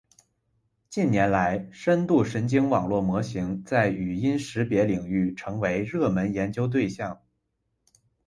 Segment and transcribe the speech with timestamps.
[0.89, 7.21] 近年来，深度神经网络模型在语音识别领域成为热门研究对象。